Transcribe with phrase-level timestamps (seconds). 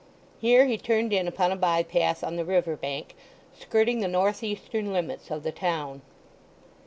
[0.39, 3.15] Here he turned in upon a bypath on the river bank,
[3.53, 6.01] skirting the north eastern limits of the town.